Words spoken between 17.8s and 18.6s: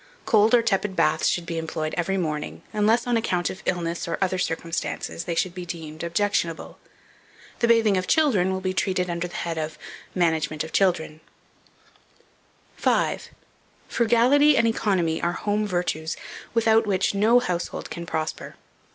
can prosper.